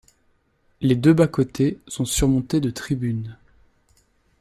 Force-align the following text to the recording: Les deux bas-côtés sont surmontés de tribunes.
Les 0.81 0.95
deux 0.95 1.13
bas-côtés 1.13 1.79
sont 1.87 2.05
surmontés 2.05 2.59
de 2.59 2.71
tribunes. 2.71 3.37